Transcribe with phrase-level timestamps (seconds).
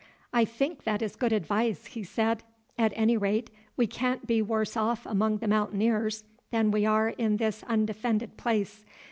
[0.33, 2.41] "I think that is good advice," he said.
[2.75, 7.37] "At any rate, we can't be worse off among the Mountaineers than we are in
[7.37, 8.83] this undefended place.